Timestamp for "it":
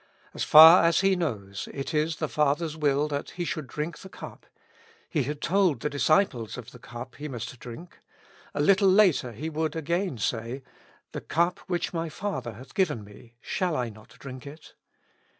1.71-1.93, 14.47-14.73